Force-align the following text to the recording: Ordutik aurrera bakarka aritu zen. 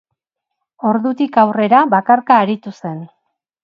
Ordutik 0.93 1.39
aurrera 1.43 1.85
bakarka 1.95 2.43
aritu 2.47 2.79
zen. 2.83 3.03